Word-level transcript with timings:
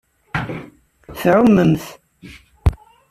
Tɛumemt. 1.19 1.85